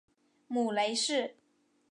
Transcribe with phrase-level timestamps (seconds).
[0.47, 1.35] 母雷氏。